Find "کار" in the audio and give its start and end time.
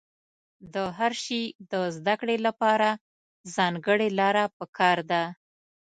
4.77-4.97